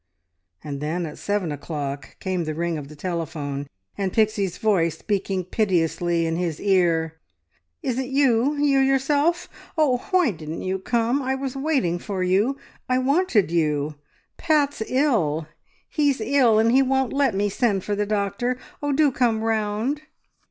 And 0.63 0.79
then 0.81 1.05
at 1.05 1.19
seven 1.19 1.51
o'clock 1.51 2.17
came 2.19 2.45
the 2.45 2.55
ring 2.55 2.75
of 2.75 2.87
the 2.87 2.95
telephone, 2.95 3.67
and 3.95 4.11
Pixie's 4.11 4.57
voice 4.57 4.97
speaking 4.97 5.43
piteously 5.43 6.25
in 6.25 6.37
his 6.37 6.59
ear 6.59 7.19
"Is 7.83 7.99
it 7.99 8.07
you? 8.09 8.55
You 8.57 8.79
yourself? 8.79 9.47
Oh, 9.77 9.99
why 10.09 10.31
didn't 10.31 10.63
you 10.63 10.79
come? 10.79 11.21
I 11.21 11.35
was 11.35 11.55
waiting 11.55 11.99
for 11.99 12.23
you. 12.23 12.57
I 12.89 12.97
wanted 12.97 13.51
you. 13.51 13.93
Pat's 14.37 14.81
ill! 14.87 15.47
He's 15.87 16.19
ill, 16.19 16.57
and 16.57 16.71
he 16.71 16.81
won't 16.81 17.13
let 17.13 17.35
me 17.35 17.47
send 17.47 17.83
for 17.83 17.93
the 17.95 18.07
doctor. 18.07 18.57
Oh, 18.81 18.91
do 18.91 19.11
come 19.11 19.43
round!" 19.43 20.01